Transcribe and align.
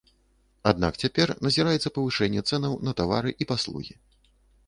Аднак 0.69 0.93
цяпер 1.05 1.33
назіраецца 1.47 1.91
павышэнне 1.97 2.41
цэнаў 2.53 2.73
на 2.87 2.91
тавары 3.01 3.35
і 3.45 3.47
паслугі. 3.51 3.93